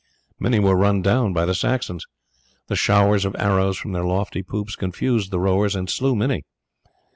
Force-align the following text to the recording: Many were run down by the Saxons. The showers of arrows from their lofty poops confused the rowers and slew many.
Many 0.39 0.57
were 0.57 0.75
run 0.75 1.03
down 1.03 1.31
by 1.31 1.45
the 1.45 1.53
Saxons. 1.53 2.07
The 2.69 2.75
showers 2.75 3.23
of 3.23 3.35
arrows 3.37 3.77
from 3.77 3.91
their 3.91 4.03
lofty 4.03 4.41
poops 4.41 4.75
confused 4.75 5.29
the 5.29 5.39
rowers 5.39 5.75
and 5.75 5.91
slew 5.91 6.15
many. 6.15 6.41